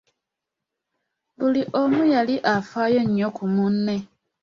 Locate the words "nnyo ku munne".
3.05-3.95